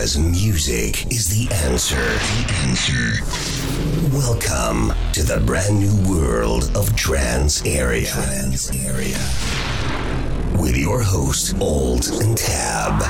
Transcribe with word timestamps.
Because 0.00 0.16
music 0.16 1.12
is 1.12 1.28
the 1.28 1.54
answer. 1.56 1.96
The 1.96 2.54
answer. 2.64 3.22
Welcome 4.16 4.94
to 5.12 5.22
the 5.22 5.40
brand 5.44 5.78
new 5.78 5.94
world 6.10 6.74
of 6.74 6.96
Trance 6.96 7.62
Area. 7.66 8.06
Trance 8.06 8.74
Area. 8.74 9.18
With 10.58 10.74
your 10.74 11.02
host, 11.02 11.54
Old 11.60 12.06
and 12.22 12.34
Tab. 12.34 13.02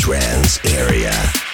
Trance 0.00 0.64
Area. 0.64 1.45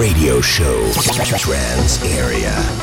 Radio 0.00 0.40
Show. 0.40 0.90
Trance 1.36 2.02
Area. 2.06 2.79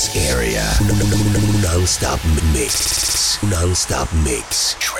Trance 0.00 0.16
area. 0.16 0.64
Non-stop 1.62 2.20
mix. 2.52 3.38
Non-stop 3.42 4.08
mix. 4.24 4.99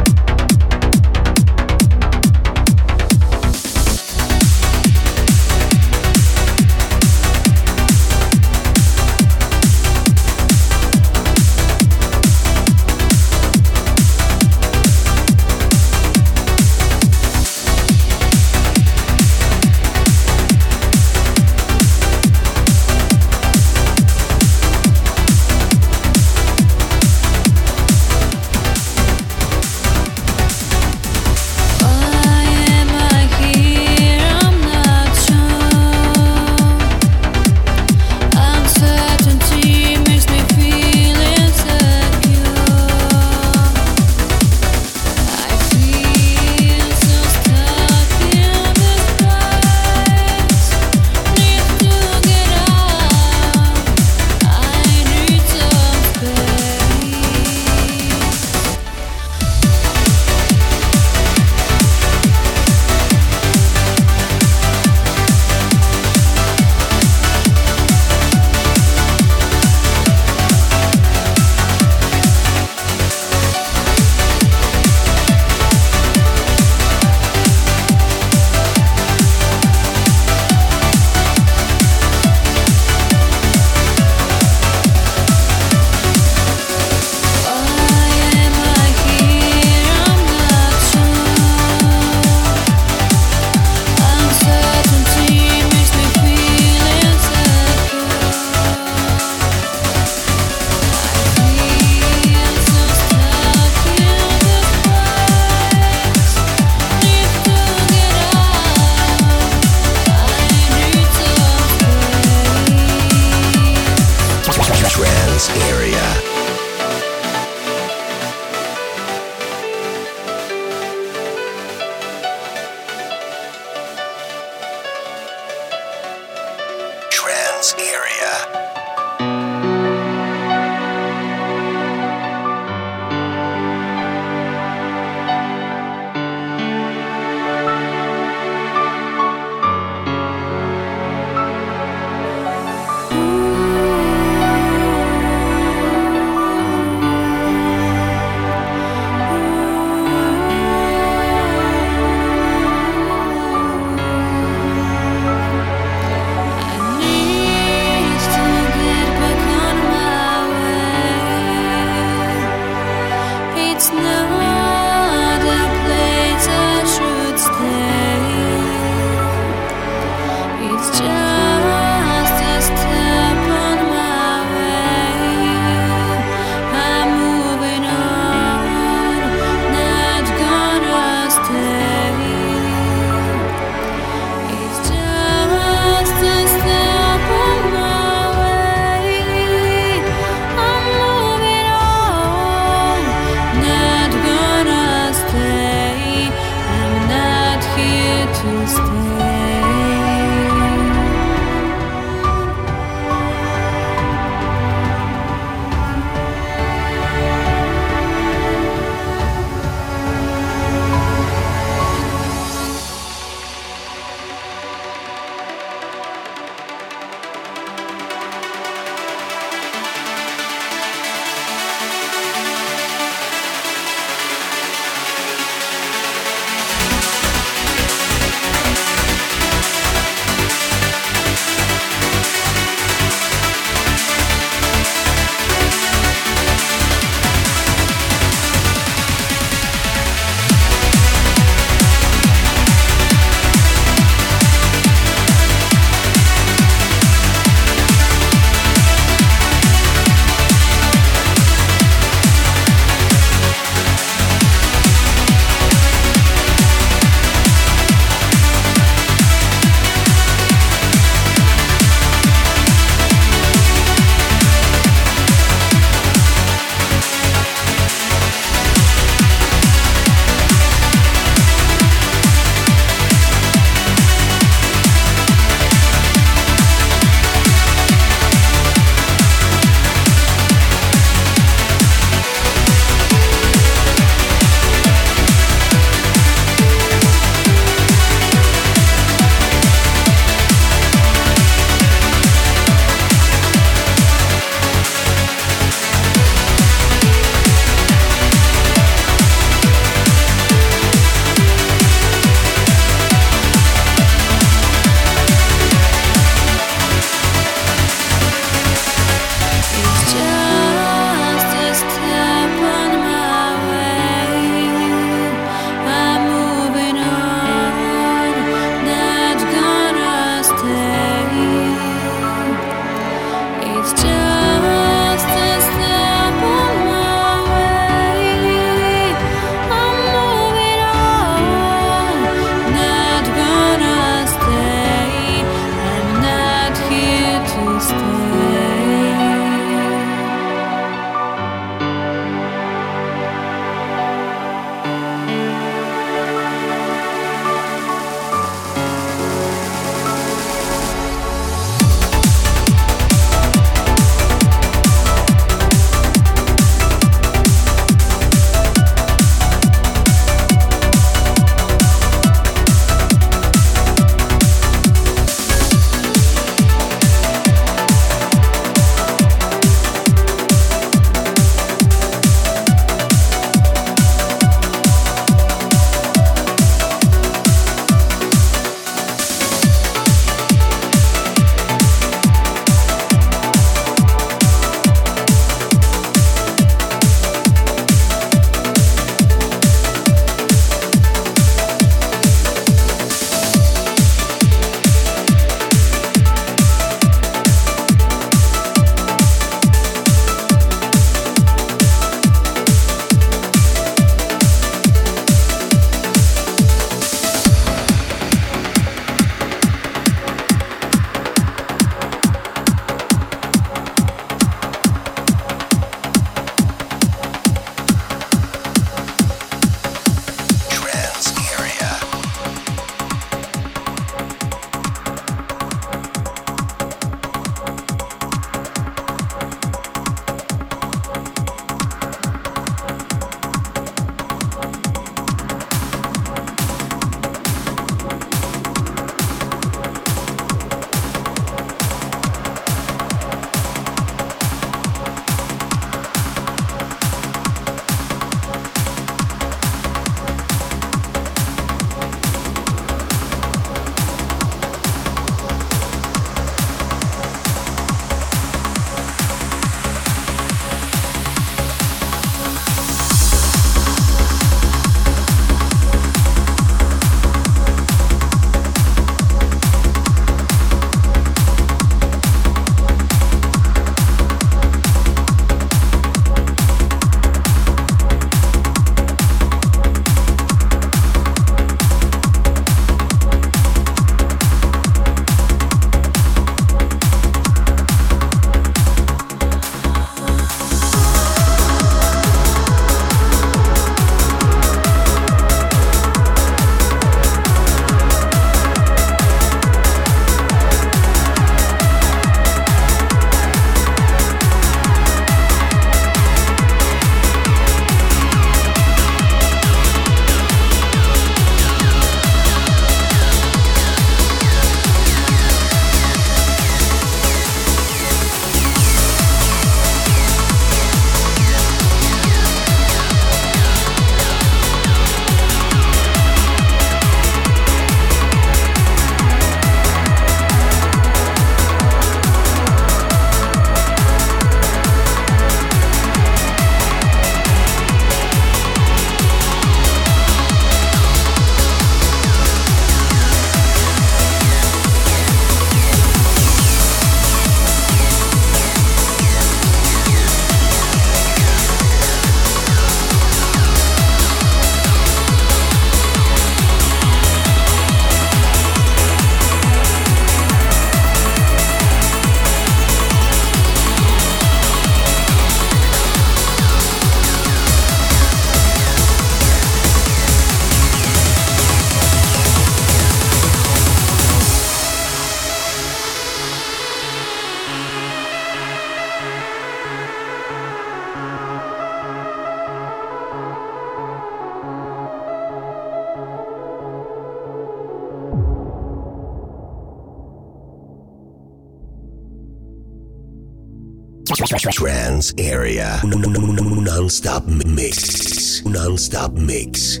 Trance 595.20 595.34
Area. 595.36 596.00
Non-stop 596.02 597.44
mix. 597.66 598.62
Non-stop 598.64 599.32
mix. 599.34 600.00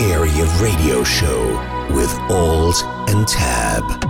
Area 0.00 0.44
Radio 0.60 1.02
Show 1.04 1.48
with 1.90 2.12
Alt 2.30 2.84
and 3.08 3.26
Tab. 3.26 4.05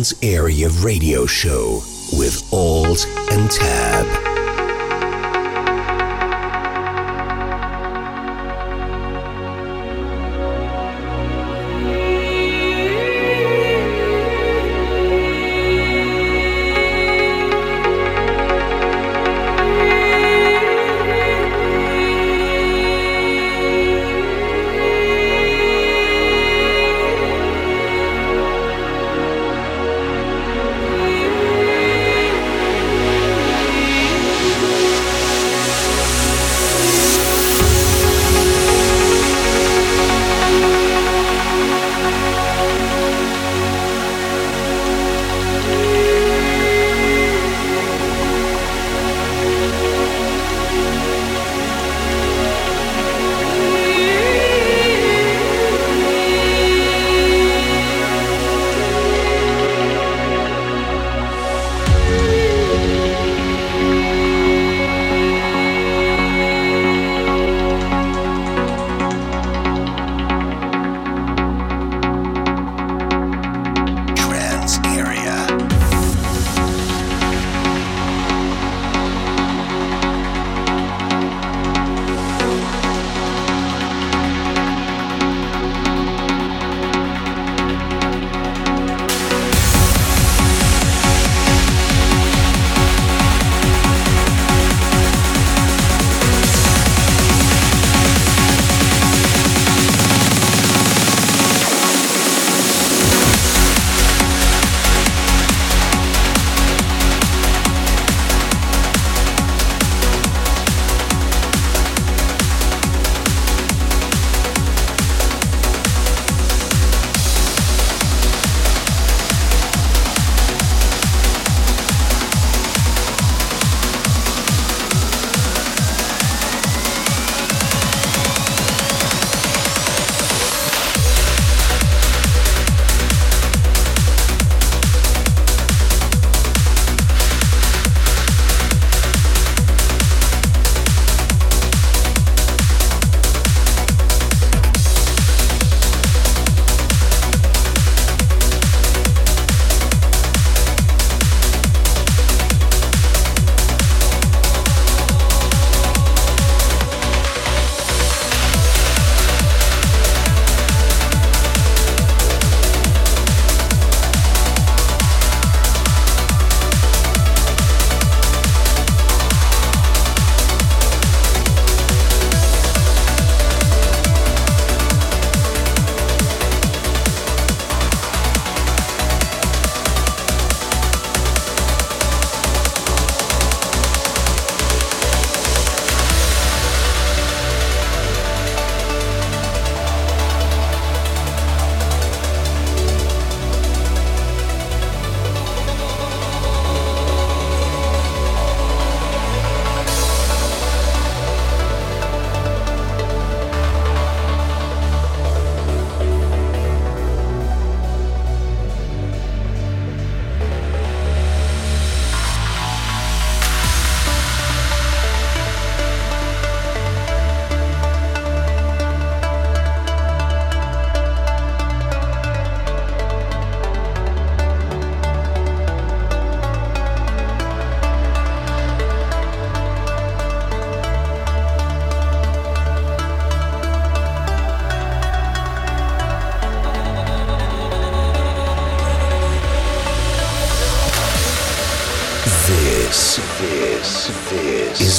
Trance 0.00 0.14
Area 0.22 0.70
Radio 0.82 1.26
Show 1.26 1.89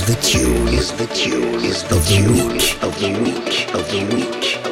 the 0.05 0.15
tune, 0.21 0.69
is 0.69 0.93
the 0.93 1.07
tune, 1.07 1.59
is 1.59 1.83
the 1.83 1.99
tune, 1.99 1.99
of 1.99 2.07
the 2.07 2.31
week, 2.31 2.83
of 2.83 2.99
the 3.01 3.11
week, 3.21 3.75
of 3.75 3.91
the 3.91 4.15
week. 4.15 4.70